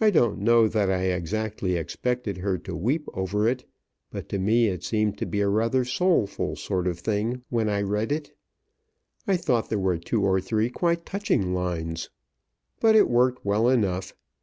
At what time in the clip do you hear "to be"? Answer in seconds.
5.18-5.42